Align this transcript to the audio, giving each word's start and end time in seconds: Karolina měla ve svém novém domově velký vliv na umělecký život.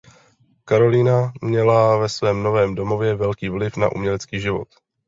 Karolina 0.65 1.31
měla 1.41 1.97
ve 1.97 2.09
svém 2.09 2.43
novém 2.43 2.75
domově 2.75 3.15
velký 3.15 3.49
vliv 3.49 3.77
na 3.77 3.91
umělecký 3.91 4.39
život. 4.39 4.67